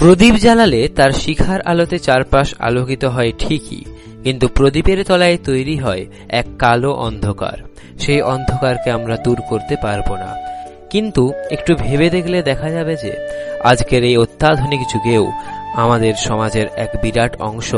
প্রদীপ 0.00 0.34
জ্বালালে 0.34 0.88
তার 0.88 1.12
শিখার 1.12 1.60
আলোতে 1.62 1.98
চারপাশ 1.98 2.48
আলোকিত 2.58 3.04
হয় 3.04 3.32
ঠিকই, 3.38 3.82
কিন্তু 4.24 4.46
প্রদীপের 4.48 4.98
তলায় 5.04 5.38
তৈরি 5.44 5.76
হয় 5.76 6.02
এক 6.40 6.46
কালো 6.58 6.90
অন্ধকার। 7.06 7.56
সেই 7.98 8.20
অন্ধকারকে 8.34 8.88
আমরা 8.90 9.16
দূর 9.16 9.38
করতে 9.48 9.74
পারব 9.82 10.08
না। 10.14 10.30
কিন্তু 10.90 11.32
একটু 11.50 11.72
ভেবে 11.74 12.08
দেখলে 12.10 12.38
দেখা 12.42 12.70
যাবে 12.70 12.94
যে, 12.96 13.12
আজকের 13.64 14.02
এই 14.04 14.16
অত্যাধুনিক 14.16 14.80
যুগেও 14.92 15.24
আমাদের 15.76 16.14
সমাজের 16.28 16.66
এক 16.76 16.90
বিরাট 17.02 17.32
অংশ 17.40 17.70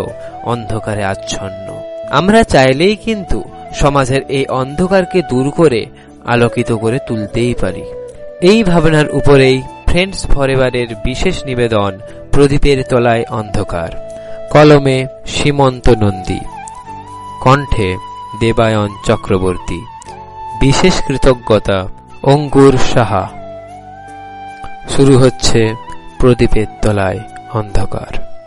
অন্ধকারে 0.45 1.05
আচ্ছন্ন। 1.05 1.67
আমরা 2.11 2.41
চাইলেই 2.45 2.97
কিন্তু 2.97 3.39
সমাজের 3.75 4.23
এই 4.29 4.45
অন্ধকারকে 4.61 5.19
দূর 5.31 5.47
করে 5.51 5.81
আলোকিত 6.25 6.73
করে 6.73 6.99
তুলতেই 7.09 7.55
পারি। 7.55 7.85
এই 8.51 8.59
ভাবনার 8.65 9.09
উপরেই 9.11 9.59
ফ্রেন্ডস 9.89 10.21
ফরএভারের 10.27 10.91
বিশেষ 11.05 11.37
নিবেদন 11.45 11.93
প্রদীপের 12.33 12.85
তলায় 12.89 13.25
অন্ধকার। 13.31 13.89
কলমে 14.51 15.07
সীমন্ত 15.27 15.89
নন্দী। 15.89 16.41
কণ্ঠে 17.41 17.97
দেবায়ন 18.41 18.89
চক্রবর্তী। 19.05 19.85
বিশেষ 20.61 21.03
কৃতজ্ঞতা 21.07 21.89
অঙ্কুর 22.23 22.79
সাহা। 22.79 23.31
শুরু 24.89 25.19
হচ্ছে 25.19 25.75
প্রদীপের 26.19 26.67
তলায় 26.83 27.19
অন্ধকার। 27.53 28.39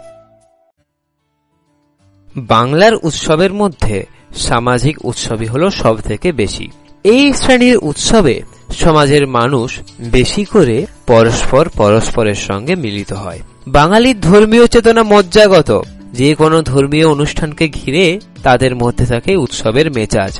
বাংলার 2.37 2.91
উৎসবের 3.03 3.53
মধ্যে 3.53 4.05
সামাজিক 4.35 5.05
উৎসবই 5.05 5.45
হল 5.45 5.69
সব 5.69 6.01
থেকে 6.01 6.31
বেশি। 6.31 6.71
এই 7.03 7.33
শ্রেণির 7.33 7.77
উৎসবে 7.81 8.41
সমাজের 8.75 9.27
মানুষ 9.27 9.79
বেশি 9.99 10.45
করে 10.45 10.85
পরস্পর 11.07 11.69
পরস্পরের 11.69 12.35
সঙ্গে 12.35 12.75
মিলিত 12.75 13.13
হয়। 13.13 13.39
বাঙালির 13.67 14.21
ধর্মীয় 14.21 14.67
চেতনা 14.67 15.03
মজ্জাগত। 15.03 15.81
যে 16.13 16.35
কোনো 16.35 16.61
ধর্মীয় 16.61 17.07
অনুষ্ঠানকে 17.07 17.67
ঘিরে 17.67 18.19
তাদের 18.43 18.75
মধ্যে 18.75 19.05
থাকে 19.05 19.35
উৎসবের 19.35 19.91
মেজাজ। 19.91 20.39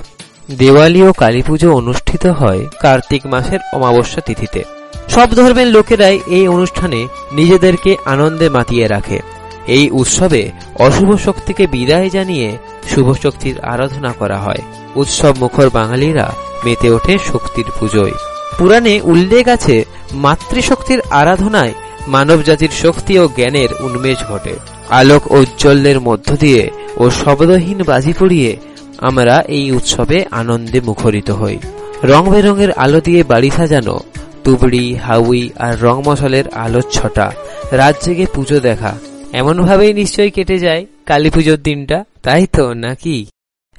দেওয়ালি 0.52 1.04
ও 1.04 1.14
কালী 1.14 1.42
পুজো 1.42 1.76
অনুষ্ঠিত 1.76 2.26
হয় 2.26 2.66
কার্তিক 2.82 3.26
মাসের 3.26 3.60
অমাবস্যা 3.74 4.22
তিথিতে। 4.22 4.64
সব 5.10 5.30
ধর্মের 5.30 5.68
লোকেরাই 5.68 6.20
এই 6.28 6.48
অনুষ্ঠানে 6.48 7.08
নিজেদেরকে 7.32 7.96
আনন্দে 8.06 8.50
মাতিয়ে 8.50 8.88
রাখে। 8.88 9.20
এই 9.68 9.90
উৎসবে 9.90 10.52
অশুভ 10.80 11.18
শক্তিকে 11.26 11.68
বিদায় 11.68 12.10
জানিয়ে 12.10 12.58
শুভ 12.96 13.18
শক্তির 13.24 13.60
আরাধনা 13.60 14.14
করা 14.20 14.38
হয়। 14.38 14.62
উৎসব 14.96 15.34
মুখর 15.40 15.70
বাঙালিরা 15.70 16.34
মেতে 16.66 16.90
ওঠে 16.90 17.18
শক্তির 17.18 17.66
পুজোয়। 17.80 18.12
পুরাণে 18.58 19.02
উল্লেখ 19.04 19.48
আছে, 19.48 19.86
মাতৃশক্তির 20.12 21.02
আরাধনায় 21.10 21.74
মানব 22.08 22.42
জাতির 22.42 22.70
শক্তি 22.70 23.20
ও 23.20 23.28
জ্ঞানের 23.28 23.70
উন্মেষ 23.80 24.24
ঘটে। 24.24 24.56
আলোক 24.90 25.32
ঔজ্জ্বল্যের 25.32 26.00
মধ্য 26.00 26.38
দিয়ে 26.38 26.70
ও 26.98 27.10
শব্দহীন 27.10 27.84
বাজি 27.84 28.14
পড়িয়ে 28.20 28.58
আমরা 28.98 29.42
এই 29.48 29.72
উৎসবে 29.72 30.26
আনন্দে 30.32 30.80
মুখরিত 30.82 31.32
হই। 31.32 31.58
রং 32.04 32.30
বেরঙের 32.30 32.72
আলো 32.72 33.02
দিয়ে 33.02 33.24
বাড়ি 33.24 33.50
সাজানো, 33.50 34.00
তুবড়ি, 34.44 34.96
হাউই 34.96 35.50
আর 35.60 35.82
রং 35.82 36.02
মশলের 36.08 36.48
আলোর 36.48 36.84
ছটা, 36.92 37.32
রাত 37.72 37.96
জেগে 38.04 38.26
পুজো 38.34 38.60
দেখা। 38.60 38.96
এমনভাবেই 39.34 39.94
নিশ্চয়ই 39.94 40.32
কেটে 40.32 40.60
যায় 40.60 40.86
কালী 41.06 41.30
পুজোর 41.30 41.58
দিনটা, 41.58 42.04
তাই 42.24 42.48
তো 42.48 42.74
নাকি? 42.74 43.26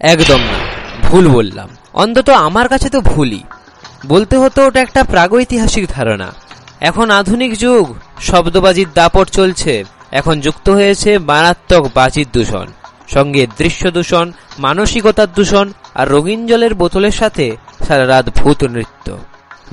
একদম 0.00 0.38
না, 0.38 0.58
ভুল 1.02 1.28
বললাম। 1.28 1.68
অন্তত 1.92 2.30
আমার 2.30 2.68
কাছে 2.68 2.88
তো 2.88 3.00
ভুলই। 3.00 3.40
বলতে 4.06 4.36
হতো 4.36 4.66
ওটা 4.66 4.80
একটা 4.80 5.04
প্রাগৈতিহাসিক 5.04 5.86
ধারণা। 5.88 6.32
এখন 6.80 7.10
আধুনিক 7.10 7.58
যুগ, 7.58 7.94
শব্দবাজির 8.20 8.88
দাপট 8.94 9.28
চলছে। 9.28 9.84
এখন 10.12 10.40
যুক্ত 10.40 10.68
হয়েছে 10.68 11.18
মারাত্মক 11.18 11.90
বাজির 11.94 12.26
দূষণ, 12.32 12.66
সঙ্গে 13.08 13.46
দৃশ্য 13.58 13.90
দূষণ, 13.90 14.32
মানসিকতার 14.58 15.32
দূষণ 15.32 15.72
আর 15.94 16.08
রঙিন 16.08 16.46
জলের 16.46 16.74
বোতলের 16.74 17.10
সাথে 17.10 17.56
সারা 17.88 18.06
রাত 18.06 18.38
ভূত 18.38 18.64
নৃত্য। 18.64 19.18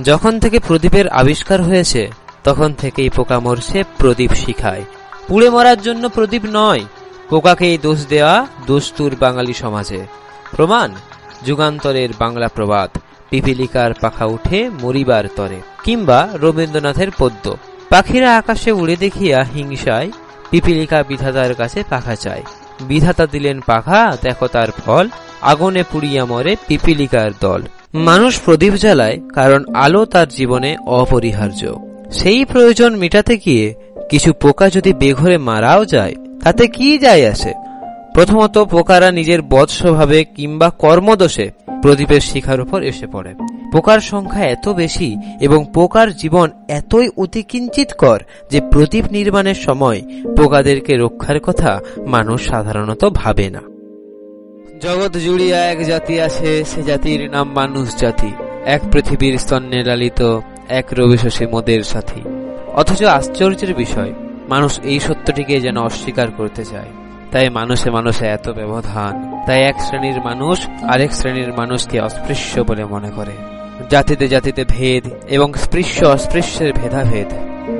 যখন 0.02 0.40
থেকে 0.40 0.58
প্রদীপের 0.58 1.08
আবিষ্কার 1.08 1.62
হয়েছে, 1.62 2.10
তখন 2.44 2.74
থেকেই 2.74 3.08
পোকা 3.08 3.40
মরছে 3.40 3.84
প্রদীপ 3.98 4.32
শিখায়। 4.32 4.84
পুড়ে 5.28 5.50
মরার 5.50 5.82
জন্য 5.82 6.08
প্রদীপ 6.08 6.42
নয় 6.52 6.80
পোকাকেই 7.30 7.78
দোষ 7.78 8.06
দেওয়া 8.06 8.46
দস্তুর 8.66 9.16
বাঙালি 9.16 9.54
সমাজে। 9.54 10.06
প্রমাণ, 10.56 10.94
যুগান্তরের 11.46 12.08
বাংলা 12.18 12.48
প্রবাদ। 12.48 12.90
পিপিলিকার 13.30 13.90
পাখা 13.94 14.24
উঠে 14.26 14.58
মরিবার 14.82 15.24
তরে, 15.36 15.58
কিংবা 15.84 16.28
রবীন্দ্রনাথের 16.34 17.10
পদ্য 17.18 17.44
পাখিরা 17.90 18.30
আকাশে 18.38 18.70
উড়ে 18.72 18.96
দেখিয়া 18.96 19.38
হিংসায় 19.54 20.10
পিপিলিকা 20.50 20.98
বিধাতার 21.02 21.54
কাছে 21.54 21.78
পাখা 21.90 22.14
চায়। 22.14 22.42
বিধাতা 22.80 23.26
দিলেন 23.26 23.60
পাখা, 23.60 24.16
দেখো 24.22 24.46
তার 24.46 24.70
ফল, 24.70 25.08
আগুনে 25.42 25.82
পুড়িয়া 25.92 26.24
মরে 26.24 26.56
পিপিলিকার 26.66 27.30
দল। 27.40 27.62
মানুষ 27.94 28.32
প্রদীপ 28.40 28.74
জ্বালায়, 28.74 29.20
কারণ 29.34 29.60
আলো 29.74 30.04
তার 30.04 30.28
জীবনে 30.28 30.76
অপরিহার্য। 30.86 31.62
সেই 32.12 32.44
প্রয়োজন 32.44 32.90
মেটাতে 32.96 33.34
গিয়ে 33.36 33.74
কিছু 34.10 34.30
পোকা 34.32 34.66
যদি 34.70 34.92
বেঘরে 34.92 35.36
মারাও 35.38 35.84
যায়, 35.84 36.14
তাতে 36.42 36.64
কি 36.66 36.98
যায় 36.98 37.24
আসে? 37.30 37.52
প্রথমত 38.14 38.58
পোকারা 38.58 39.08
নিজের 39.10 39.40
বধ 39.42 39.68
স্বভাবে 39.68 40.24
কিংবা 40.24 40.68
কর্মদোষে 40.70 41.46
প্রদীপের 41.84 42.20
শিখার 42.20 42.60
উপর 42.60 42.82
এসে 42.82 43.06
পড়ে। 43.06 43.34
পোকার 43.72 44.00
সংখ্যা 44.00 44.44
এত 44.46 44.68
বেশি 44.68 45.16
এবং 45.40 45.66
পোকার 45.74 46.16
জীবন 46.16 46.50
এতই 46.68 47.08
অতিকিঞ্চিতকর 47.16 48.20
যে 48.50 48.60
প্রদীপ 48.60 49.04
নির্মাণের 49.10 49.54
সময় 49.54 50.02
পোকাদেরকে 50.36 50.96
রক্ষার 50.96 51.40
কথা 51.40 51.80
মানুষ 52.06 52.48
সাধারণত 52.48 53.04
ভাবে 53.04 53.50
না। 53.50 53.60
জগৎ 54.80 55.12
জুড়িয়া 55.12 55.66
এক 55.66 55.86
জাতি 55.86 56.20
আছে, 56.20 56.64
সে 56.64 56.82
জাতির 56.82 57.30
নাম 57.30 57.52
মানুষ 57.52 57.96
জাতি। 57.96 58.32
এক 58.64 58.80
পৃথিবীর 58.92 59.38
স্তন্যে 59.38 59.82
লালিত, 59.82 60.40
এক 60.68 60.86
রবি 60.92 61.16
শশী 61.16 61.46
মোদের 61.46 61.82
সাথী। 61.82 62.20
অথচ 62.72 63.02
আশ্চর্যের 63.02 63.74
বিষয়, 63.74 64.12
মানুষ 64.48 64.80
এই 64.80 65.00
সত্যটিকে 65.00 65.60
যেন 65.60 65.76
অস্বীকার 65.76 66.30
করতে 66.30 66.64
চায়। 66.64 67.03
তাই 67.34 67.50
মানুষে 67.50 67.90
মানুষে 67.90 68.26
এত 68.26 68.48
ব্যবধান। 68.48 69.42
তাই 69.46 69.62
এক 69.62 69.80
শ্রেণির 69.80 70.18
মানুষ 70.24 70.66
আরেক 70.82 71.12
শ্রেণির 71.12 71.52
মানুষকে 71.56 72.00
অস্পৃশ্য 72.00 72.60
বলে 72.60 72.84
মনে 72.84 73.10
করে। 73.16 73.34
জাতিতে 73.90 74.28
জাতিতে 74.28 74.64
ভেদ 74.68 75.04
এবং 75.28 75.54
স্পৃশ্য 75.54 76.06
অস্পৃশ্যের 76.06 76.72
ভেদাভেদ 76.72 77.26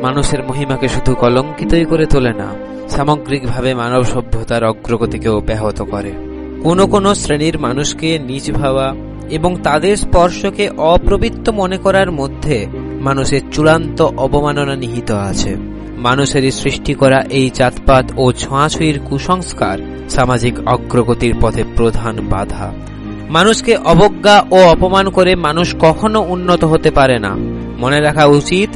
মানুষের 0.03 0.45
মহিমাকে 0.45 0.89
শুধু 0.89 1.15
কলঙ্কিতই 1.15 1.85
করে 1.85 2.07
তোলে 2.07 2.33
না, 2.33 2.49
সামগ্রিকভাবে 2.89 3.75
মানব 3.75 4.05
সভ্যতার 4.05 4.65
অগ্রগতিকেও 4.65 5.41
ব্যাহত 5.41 5.83
করে। 5.83 6.13
কোন 6.63 6.87
কোন 6.87 7.15
শ্রেণির 7.15 7.59
মানুষকে 7.59 8.19
নিজ 8.19 8.53
ভাবা 8.53 8.95
এবং 9.31 9.57
তাদের 9.63 9.97
স্পর্শকে 9.97 10.69
অপ্রবৃত্ত 10.69 11.49
মনে 11.49 11.77
করার 11.77 12.13
মধ্যে 12.13 12.67
মানুষের 13.01 13.41
চূড়ান্ত 13.53 14.03
অবমাননা 14.03 14.77
নিহিত 14.77 15.11
আছে। 15.11 15.74
মানুষেরই 16.05 16.51
সৃষ্টি 16.51 16.95
করা 16.95 17.25
এই 17.31 17.51
জাতপাত 17.55 18.13
ও 18.17 18.33
ছোঁয়াছুঁয়ির 18.33 19.01
কুসংস্কার 19.05 19.79
সামাজিক 20.11 20.55
অগ্রগতির 20.67 21.35
পথে 21.41 21.65
প্রধান 21.77 22.19
বাধা। 22.31 22.73
মানুষকে 23.31 23.77
অবজ্ঞা 23.77 24.45
ও 24.51 24.57
অপমান 24.57 25.11
করে 25.11 25.35
মানুষ 25.35 25.75
কখনো 25.81 26.21
উন্নত 26.21 26.65
হতে 26.65 26.91
পারে 26.91 27.19
না। 27.19 27.37
মনে 27.79 28.01
রাখা 28.01 28.25
উচিত, 28.25 28.71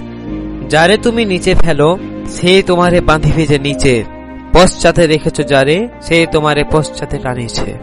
যারে 0.68 0.96
তুমি 0.96 1.24
নিচে 1.24 1.54
ফেলো, 1.54 1.98
সে 2.26 2.62
তোমারে 2.66 3.00
বাঁধিবে 3.00 3.46
যে 3.46 3.58
নিচে, 3.58 4.04
পশ্চাতে 4.52 5.06
রেখেছ 5.06 5.48
যারে, 5.48 5.88
সে 6.02 6.26
তোমারে 6.32 6.64
পশ্চাতে 6.72 7.18
টানিছে। 7.18 7.74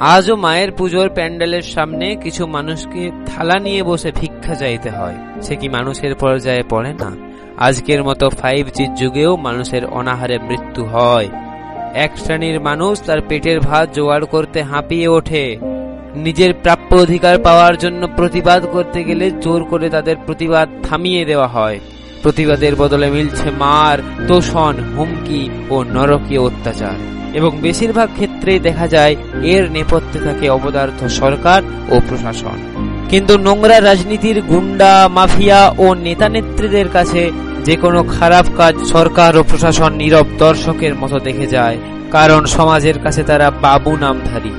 আজও 0.00 0.36
মায়ের 0.36 0.72
পুজোর 0.72 1.08
প্যান্ডেলের 1.08 1.62
সামনে 1.62 2.16
কিছু 2.16 2.46
মানুষকে 2.46 3.10
থালা 3.26 3.58
নিয়ে 3.58 3.82
বসে 3.82 4.12
ভিক্ষা 4.20 4.54
চাইতে 4.54 4.90
হয়। 4.90 5.14
সে 5.42 5.56
কি 5.56 5.68
মানুষের 5.68 6.14
পর্যায়ে 6.14 6.62
পড়ে 6.70 6.92
না? 6.92 7.35
আজকের 7.58 8.04
মতো 8.04 8.30
ফাইভ 8.30 8.66
জির 8.74 8.94
যুগেও 8.94 9.36
মানুষের 9.36 9.86
অনাহারে 9.86 10.38
মৃত্যু 10.38 10.84
হয়। 10.84 11.28
এক 11.94 12.18
শ্রেণির 12.18 12.60
মানুষ 12.60 13.02
তার 13.02 13.18
পেটের 13.28 13.60
ভাত 13.60 13.94
জোগাড় 13.94 14.24
করতে 14.24 14.62
হাঁপিয়ে 14.62 15.08
ওঠে। 15.08 15.56
নিজের 16.14 16.54
প্রাপ্য 16.62 16.96
অধিকার 16.96 17.38
পাওয়ার 17.38 17.76
জন্য 17.76 18.08
প্রতিবাদ 18.16 18.66
করতে 18.66 19.04
গেলে 19.04 19.30
জোর 19.30 19.64
করে 19.64 19.90
তাদের 19.90 20.16
প্রতিবাদ 20.26 20.68
থামিয়ে 20.82 21.24
দেওয়া 21.24 21.46
হয়। 21.46 21.80
প্রতিবাদের 22.22 22.76
বদলে 22.76 23.10
মিলছে 23.10 23.50
মার, 23.50 23.98
তোষণ, 24.28 24.74
হুমকি 24.96 25.50
ও 25.70 25.84
নরকীয় 25.84 26.40
অত্যাচার। 26.40 26.94
এবং 27.34 27.58
বেশিরভাগ 27.60 28.08
ক্ষেত্রেই 28.14 28.58
দেখা 28.58 28.88
যায়, 28.88 29.16
এর 29.42 29.70
নেপথ্যে 29.70 30.20
থাকে 30.20 30.50
অবদার্থ 30.50 31.04
সরকার 31.04 31.62
ও 31.88 32.00
প্রশাসন। 32.08 32.76
কিন্তু 33.10 33.34
নোংরা 33.46 33.78
রাজনীতির 33.80 34.38
গুন্ডা, 34.50 34.92
মাফিয়া 35.16 35.60
ও 35.84 35.86
নেতা 36.06 36.26
নেত্রীদের 36.34 36.88
কাছে 36.96 37.22
যে 37.66 37.74
কোনো 37.82 38.00
খারাপ 38.16 38.46
কাজ 38.58 38.74
সরকার 38.92 39.32
ও 39.40 39.42
প্রশাসন 39.50 39.92
নীরব 40.00 40.26
দর্শকের 40.44 40.94
মতো 41.00 41.16
দেখে 41.26 41.46
যায়, 41.56 41.76
কারণ 42.16 42.42
সমাজের 42.56 42.96
কাছে 43.04 43.22
তারা 43.30 43.46
বাবু 43.64 43.92
নামধারী। 44.04 44.52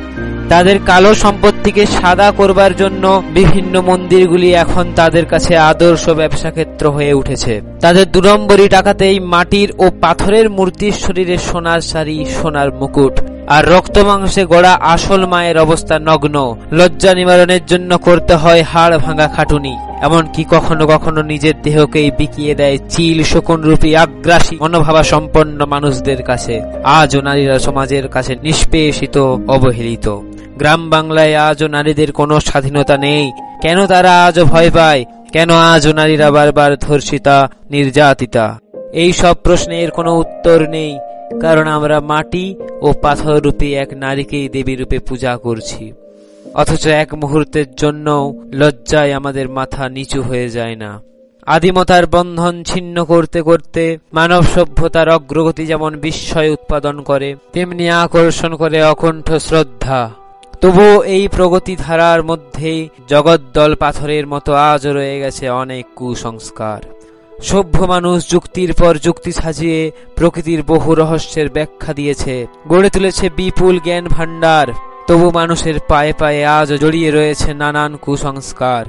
তাদের 0.50 0.78
কালো 0.90 1.12
সম্পত্তিকে 1.24 1.84
সাদা 1.98 2.28
করবার 2.40 2.74
জন্য 2.82 3.04
বিভিন্ন 3.38 3.74
মন্দিরগুলি 3.90 4.50
এখন 4.64 4.86
তাদের 5.00 5.26
কাছে 5.26 5.54
আদর্শ 5.72 6.04
ব্যবসা 6.20 6.50
ক্ষেত্র 6.56 6.86
হয়ে 6.96 7.14
উঠেছে। 7.14 7.54
তাদের 7.82 8.06
দুরম্বরী 8.14 8.68
টাকাতেই 8.76 9.18
মাটির 9.34 9.70
ও 9.84 9.86
পাথরের 10.04 10.48
মূর্তির 10.58 10.96
শরীরে 11.04 11.38
সোনার 11.48 11.82
শাড়ি, 11.82 12.18
সোনার 12.38 12.70
মুকুট। 12.80 13.16
আর 13.48 13.70
রক্ত 13.70 13.98
মাংসে 13.98 14.46
গড়া 14.46 14.74
আসল 14.74 15.26
মায়ের 15.26 15.60
অবস্থা 15.60 16.00
নগ্ন। 16.00 16.56
লজ্জা 16.72 17.14
নিবারণের 17.14 17.66
জন্য 17.66 17.98
করতে 17.98 18.36
হয় 18.36 18.62
হাড় 18.62 18.98
ভাঙা 18.98 19.28
খাটুনি। 19.28 19.78
এমনকি 20.02 20.44
কখনো 20.44 20.88
কখনো 20.88 21.22
নিজের 21.22 21.62
দেহকেই 21.62 22.12
বিকিয়ে 22.12 22.56
দেয় 22.56 22.78
চিল 22.90 23.24
শকুন 23.24 23.62
রূপী 23.62 23.96
আগ্রাসী, 23.96 24.58
মনোভাবা 24.62 25.04
সম্পন্ন 25.04 25.66
মানুষদের 25.66 26.24
কাছে। 26.24 26.62
আজও 26.84 27.22
নারীরা 27.22 27.60
সমাজের 27.60 28.08
কাছে 28.08 28.36
নিষ্পেষিত, 28.44 29.18
অবহেলিত। 29.48 30.20
গ্রাম 30.58 30.90
বাংলায় 30.90 31.36
আজও 31.36 31.68
নারীদের 31.68 32.12
কোনো 32.12 32.40
স্বাধীনতা 32.40 32.98
নেই। 32.98 33.32
কেন 33.62 33.88
তারা 33.88 34.26
আজও 34.26 34.46
ভয় 34.46 34.72
পায়? 34.72 35.06
কেন 35.34 35.50
আজও 35.50 35.94
নারীরা 35.94 36.32
বারবার 36.32 36.78
ধর্ষিতা, 36.78 37.50
নির্যাতিতা? 37.70 38.60
এই 38.94 39.14
সব 39.14 39.36
প্রশ্নের 39.44 39.92
কোনো 39.92 40.16
উত্তর 40.16 40.68
নেই। 40.70 41.00
কারণ 41.42 41.68
আমরা 41.68 42.00
মাটি 42.02 42.56
ও 42.82 42.94
পাথর 43.02 43.42
রূপে 43.42 43.74
এক 43.74 43.94
নারীকেই 43.94 44.50
দেবী 44.50 44.76
রূপে 44.76 45.00
পূজা 45.00 45.38
করছি। 45.38 45.94
অথচ 46.54 46.88
এক 46.88 47.14
মুহূর্তের 47.14 47.76
জন্য 47.76 48.34
লজ্জায় 48.54 49.14
আমাদের 49.14 49.50
মাথা 49.50 49.90
নিচু 49.90 50.22
হয়ে 50.22 50.50
যায় 50.50 50.76
না। 50.76 51.02
আদিমতার 51.46 52.08
বন্ধন 52.08 52.64
ছিন্ন 52.64 53.06
করতে 53.06 53.42
করতে 53.42 53.98
মানব 54.14 54.44
সভ্যতার 54.44 55.10
অগ্রগতি 55.10 55.66
যেমন 55.66 55.96
বিস্ময় 55.96 56.50
উৎপাদন 56.50 57.02
করে, 57.02 57.36
তেমনি 57.54 57.90
আকর্ষণ 57.90 58.56
করে 58.56 58.84
অকণ্ঠ 58.84 59.34
শ্রদ্ধা। 59.34 60.10
তবুও 60.62 61.04
এই 61.04 61.28
প্রগতি 61.28 61.76
ধারার 61.76 62.24
মধ্যেই 62.24 62.90
জগদ্দল 63.10 63.76
পাথরের 63.76 64.28
মতো 64.28 64.54
আজও 64.54 64.94
রয়ে 64.94 65.20
গেছে 65.20 65.50
অনেক 65.50 65.86
কুসংস্কার। 65.96 66.97
সভ্য 67.42 67.78
মানুষ 67.84 68.30
যুক্তির 68.30 68.74
পর 68.74 68.94
যুক্তি 68.98 69.32
সাজিয়ে 69.32 69.92
প্রকৃতির 70.16 70.64
বহু 70.64 70.90
রহস্যের 70.96 71.50
ব্যাখ্যা 71.50 71.94
দিয়েছে। 71.94 72.48
গড়ে 72.68 72.90
তুলেছে 72.90 73.30
বিপুল 73.30 73.80
জ্ঞান 73.80 74.06
ভাণ্ডার। 74.08 74.68
তবু 75.08 75.32
মানুষের 75.32 75.78
পায়ে 75.88 76.14
পায়ে 76.14 76.46
আজ 76.46 76.70
জড়িয়ে 76.74 77.12
রয়েছে 77.12 77.54
নানান 77.54 77.96
কুসংস্কার। 77.96 78.86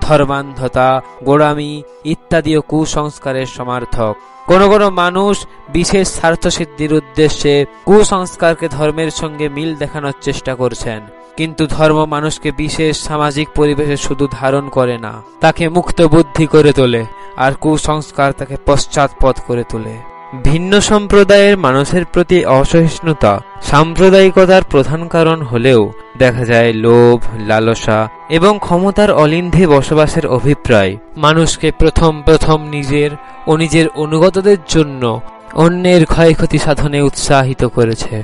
ধর্মান্ধতা, 0.00 0.88
গোড়ামি 1.24 1.82
ইত্যাদিও 2.04 2.60
কুসংস্কারের 2.60 3.46
সমার্থক। 3.46 4.14
কোন 4.46 4.60
কোন 4.68 4.90
মানুষ 4.90 5.46
বিশেষ 5.72 6.08
স্বার্থসিদ্ধির 6.08 6.92
উদ্দেশ্যে 6.92 7.64
কুসংস্কারকে 7.84 8.68
ধর্মের 8.68 9.10
সঙ্গে 9.10 9.48
মিল 9.48 9.74
দেখানোর 9.74 10.12
চেষ্টা 10.20 10.54
করছেন। 10.54 11.00
কিন্তু 11.36 11.66
ধর্ম 11.66 12.04
মানুষকে 12.04 12.52
বিশেষ 12.52 12.96
সামাজিক 13.02 13.48
পরিবেশে 13.54 13.96
শুধু 13.96 14.28
ধারণ 14.30 14.68
করে 14.68 14.98
না, 14.98 15.12
তাকে 15.40 15.68
মুক্ত 15.68 16.02
বুদ্ধি 16.02 16.46
করে 16.46 16.72
তোলে। 16.72 17.04
আর 17.36 17.52
কুসংস্কার 17.52 18.32
তাকে 18.32 18.56
পশ্চাৎপদ 18.66 19.34
করে 19.46 19.64
তোলে। 19.68 20.12
ভিন্ন 20.44 20.80
সম্প্রদায়ের 20.80 21.58
মানুষের 21.58 22.04
প্রতি 22.04 22.44
অসহিষ্ণুতা 22.44 23.40
সাম্প্রদায়িকতার 23.62 24.62
প্রধান 24.70 25.08
কারণ 25.08 25.42
হলেও 25.42 25.92
দেখা 26.18 26.44
যায় 26.44 26.72
লোভ, 26.72 27.22
লালসা 27.46 28.08
এবং 28.30 28.58
ক্ষমতার 28.60 29.12
অলিন্ধে 29.12 29.66
বসবাসের 29.66 30.26
অভিপ্রায়। 30.26 30.96
মানুষকে 31.16 31.72
প্রথম 31.78 32.22
প্রথম 32.22 32.68
নিজের 32.68 33.10
ও 33.46 33.56
নিজের 33.56 33.88
অনুগতদের 33.88 34.56
জন্য 34.68 35.20
অন্যের 35.54 36.06
ক্ষয়ক্ষতি 36.06 36.58
সাধনে 36.58 37.00
উৎসাহিত 37.00 37.64
করেছে। 37.64 38.22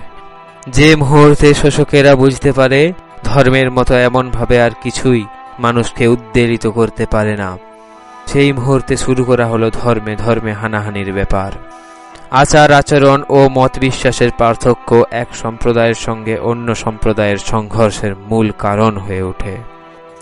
যে 0.68 0.96
মুহূর্তে 0.96 1.54
শোষকেরা 1.54 2.14
বুঝতে 2.14 2.52
পারে, 2.52 2.92
ধর্মের 3.24 3.70
মতো 3.70 3.94
এমনভাবে 3.94 4.62
আর 4.62 4.70
কিছুই 4.82 5.24
মানুষকে 5.58 6.06
উদ্বেলিত 6.06 6.66
করতে 6.66 7.06
পারে 7.10 7.36
না। 7.36 7.58
সেই 8.32 8.52
মুহূর্তে 8.52 8.96
শুরু 8.96 9.24
করা 9.24 9.46
হলো 9.46 9.70
ধর্মে 9.70 10.16
ধর্মে 10.16 10.52
হানাহানির 10.52 11.12
ব্যাপার। 11.12 11.52
আচার, 12.30 12.72
আচরণ 12.72 13.22
ও 13.28 13.48
মত 13.48 13.78
বিশ্বাসের 13.78 14.30
পার্থক্য 14.38 15.04
এক 15.10 15.28
সম্প্রদায়ের 15.36 15.94
সঙ্গে 15.94 16.38
অন্য 16.38 16.74
সম্প্রদায়ের 16.74 17.36
সংঘর্ষের 17.36 18.16
মূল 18.16 18.50
কারণ 18.58 18.96
হয়ে 18.96 19.22
ওঠে। 19.22 19.56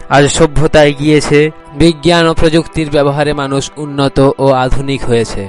আজ 0.09 0.25
সভ্যতায় 0.29 0.95
গিয়েছে 0.99 1.51
বিজ্ঞান 1.75 2.27
ও 2.27 2.35
প্রযুক্তির 2.35 2.91
ব্যবহারে 2.91 3.33
মানুষ 3.33 3.71
উন্নত 3.77 4.31
ও 4.39 4.53
আধুনিক 4.53 5.05
হয়েছে। 5.05 5.49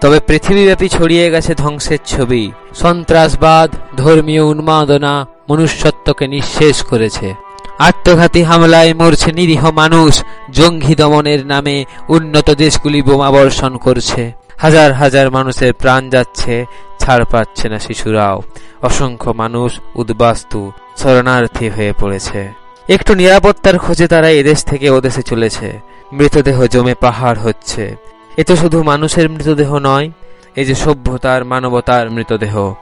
তবে 0.00 0.20
পৃথিবীব্যাপী 0.26 0.88
ছড়িয়ে 0.88 1.30
গেছে 1.30 1.54
ধ্বংসের 1.54 1.98
ছবি। 2.06 2.52
সন্ত্রাসবাদ, 2.74 3.74
ধর্মীয় 3.96 4.42
উন্মাদনা 4.42 5.26
মনুষ্যত্বকে 5.50 6.26
নিঃশেষ 6.28 6.84
করেছে। 6.84 7.45
আত্মঘাতী 7.78 8.42
হামলায় 8.42 8.94
মরছে 8.94 9.32
নিরীহ 9.32 9.70
মানুষ। 9.70 10.22
জঙ্গি 10.50 10.94
দমনের 10.94 11.46
নামে 11.46 11.84
উন্নত 12.08 12.50
দেশগুলি 12.50 13.02
বোমা 13.02 13.30
বর্ষণ 13.30 13.76
করছে। 13.76 14.32
হাজার 14.58 14.92
হাজার 14.92 15.30
মানুষের 15.30 15.72
প্রাণ 15.72 16.10
যাচ্ছে, 16.10 16.66
ছাড় 16.98 17.24
পাচ্ছে 17.30 17.68
না 17.68 17.78
শিশুরাও। 17.78 18.42
অসংখ্য 18.82 19.30
মানুষ 19.30 19.80
উদ্বাস্তু, 19.94 20.72
শরণার্থী 20.96 21.68
হয়ে 21.68 21.92
পড়েছে। 22.00 22.52
একটু 22.88 23.14
নিরাপত্তার 23.14 23.78
খোঁজে 23.78 24.08
তারা 24.08 24.30
এদেশ 24.30 24.64
থেকে 24.64 24.90
ওদেশে 24.90 25.22
চলেছে। 25.22 25.80
মৃতদেহ 26.12 26.66
জমে 26.66 26.94
পাহাড় 26.94 27.38
হচ্ছে। 27.38 27.96
এ 28.36 28.44
তো 28.44 28.56
শুধু 28.56 28.82
মানুষের 28.82 29.30
মৃতদেহ 29.30 29.78
নয়, 29.78 30.10
এই 30.56 30.64
যে 30.64 30.74
সভ্যতার, 30.74 31.44
মানবতার 31.44 32.10
মৃতদেহ। 32.10 32.74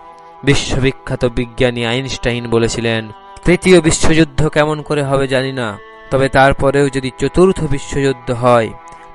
বিশ্ববিখ্যাত 0.44 1.24
বিজ্ঞানী 1.24 1.84
আইনস্টাইন 1.84 2.50
বলেছিলেন 2.50 3.08
তৃতীয় 3.44 3.78
বিশ্বযুদ্ধ 3.80 4.40
কেমন 4.48 4.78
করে 4.82 5.02
হবে 5.02 5.26
জানি 5.28 5.52
না, 5.52 5.68
তবে 6.10 6.26
তারপরেও 6.28 6.86
যদি 6.88 7.10
চতুর্থ 7.20 7.58
বিশ্বযুদ্ধ 7.64 8.28
হয়, 8.44 8.68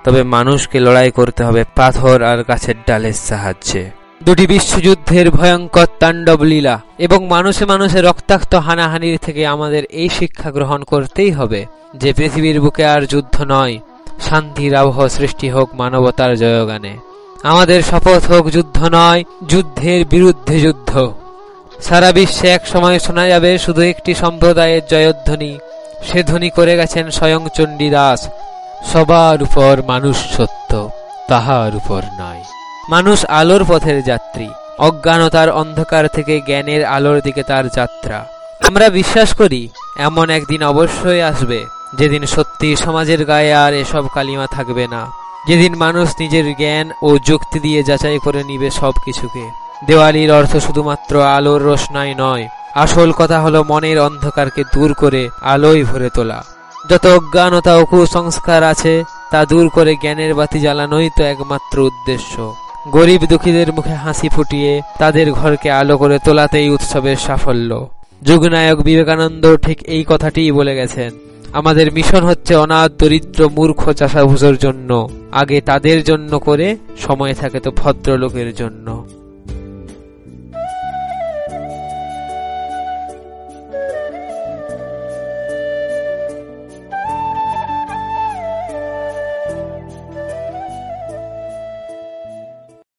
তবে 0.04 0.22
মানুষকে 0.36 0.78
লড়াই 0.80 1.12
করতে 1.12 1.42
হবে 1.44 1.62
পাথর 1.76 2.18
আর 2.24 2.40
গাছের 2.44 2.78
ডালের 2.88 3.18
সাহায্যে। 3.28 3.84
দুটি 4.24 4.46
বিশ্বযুদ্ধের 4.48 5.28
ভয়ঙ্কর 5.32 5.88
তাণ্ডব 6.00 6.40
লীলা 6.44 6.76
এবং 7.00 7.20
মানুষে 7.28 7.64
মানুষে 7.66 8.00
রক্তাক্ত 8.02 8.54
হানাহানির 8.56 9.18
থেকে 9.18 9.42
আমাদের 9.48 9.84
এই 9.92 10.10
শিক্ষা 10.10 10.50
গ্রহণ 10.52 10.80
করতেই 10.84 11.32
হবে 11.32 11.62
যে 11.96 12.10
পৃথিবীর 12.14 12.58
বুকে 12.62 12.84
আর 12.86 13.02
যুদ্ধ 13.06 13.36
নয়, 13.48 13.76
শান্তির 14.28 14.74
আবহ 14.76 14.98
সৃষ্টি 15.08 15.48
হোক 15.50 15.68
মানবতার 15.74 16.32
জয়গানে। 16.38 16.94
আমাদের 17.44 17.80
শপথ 17.82 18.22
হোক 18.32 18.46
যুদ্ধ 18.50 18.78
নয়, 18.92 19.22
যুদ্ধের 19.48 20.02
বিরুদ্ধে 20.06 20.56
যুদ্ধ। 20.60 20.92
সারা 21.84 22.12
বিশ্বে 22.12 22.50
এক 22.50 22.68
সময় 22.68 23.00
শোনা 23.00 23.28
যাবে 23.28 23.58
শুধু 23.58 23.82
একটি 23.82 24.14
সম্প্রদায়ের 24.14 24.82
জয়ধ্বনি। 24.90 25.60
সে 26.08 26.24
ধ্বনি 26.24 26.50
করে 26.50 26.78
গেছেন 26.78 27.10
স্বয়ং 27.10 27.48
চণ্ডীদাস। 27.54 28.30
সবার 28.94 29.44
উপর 29.44 29.82
মানুষ 29.88 30.18
সত্য, 30.38 30.90
তাহার 31.28 31.76
উপর 31.76 32.02
নয়। 32.20 32.44
মানুষ 32.90 33.26
আলোর 33.26 33.64
পথের 33.68 34.04
যাত্রী 34.04 34.48
অজ্ঞানতার 34.80 35.50
অন্ধকার 35.50 36.08
থেকে 36.08 36.42
জ্ঞানের 36.46 36.86
আলোর 36.86 37.22
দিকে 37.22 37.44
তার 37.44 37.70
যাত্রা। 37.70 38.26
আমরা 38.68 38.90
বিশ্বাস 38.90 39.36
করি, 39.36 39.70
এমন 40.00 40.30
একদিন 40.30 40.64
অবশ্যই 40.64 41.22
আসবে, 41.22 41.66
যেদিন 41.98 42.26
সত্যি 42.26 42.76
সমাজের 42.76 43.26
গায়ে 43.26 43.54
আর 43.54 43.74
এসব 43.74 44.08
কালিমা 44.08 44.48
থাকবে 44.52 44.88
না। 44.88 45.02
যেদিন 45.48 45.76
মানুষ 45.76 46.10
নিজের 46.20 46.56
জ্ঞান 46.56 46.92
ও 47.02 47.18
যুক্তি 47.18 47.60
দিয়ে 47.60 47.84
যাচাই 47.84 48.20
করে 48.24 48.44
নিবে 48.44 48.70
সব 48.70 48.92
কিছুকে 49.06 49.69
দেওয়ালির 49.88 50.32
অর্থ 50.32 50.54
শুধুমাত্র 50.66 51.14
আলোর 51.36 51.62
রোশনাই 51.62 52.12
নয়, 52.24 52.46
আসল 52.84 53.10
কথা 53.20 53.38
হলো 53.46 53.60
মনের 53.72 53.98
অন্ধকারকে 54.08 54.62
দূর 54.74 54.92
করে 55.02 55.22
আলোয় 55.54 55.82
ভরে 55.84 56.10
তোলা। 56.16 56.40
যত 56.90 57.06
অজ্ঞানতা 57.18 57.72
ও 57.80 57.84
কুসংস্কার 57.92 58.62
আছে, 58.64 58.94
তা 59.32 59.40
দূর 59.52 59.66
করে 59.76 59.92
জ্ঞানের 60.02 60.32
বাতি 60.40 60.60
জ্বালানোই 60.60 61.08
তো 61.18 61.22
একমাত্র 61.24 61.76
উদ্দেশ্য। 61.90 62.34
গরিব 62.92 63.22
দুঃখীদের 63.32 63.70
মুখে 63.74 63.96
হাসি 64.04 64.28
ফুটিয়ে 64.30 64.72
তাদের 65.02 65.28
ঘরকে 65.32 65.70
আলো 65.72 65.96
করে 65.98 66.18
তোলাতেই 66.26 66.68
উৎসবের 66.70 67.18
সাফল্য। 67.26 67.72
যুগনায়ক 68.28 68.80
বিবেকানন্দ 68.88 69.44
ঠিক 69.66 69.78
এই 69.96 70.04
কথাটিই 70.12 70.52
বলে 70.52 70.74
গেছেন, 70.76 71.12
আমাদের 71.60 71.88
মিশন 71.92 72.24
হচ্ছে 72.30 72.54
অনাথ, 72.56 72.90
দরিদ্র, 73.00 73.40
মূর্খ 73.58 73.82
চাষাভুজোর 74.00 74.56
জন্য। 74.58 74.90
আগে 75.32 75.58
তাদের 75.62 75.98
জন্য 76.04 76.32
করে, 76.48 76.68
সময় 77.06 77.34
থাকে 77.34 77.60
তো 77.60 77.70
ভদ্রলোকের 77.72 78.50
জন্য। 78.56 78.88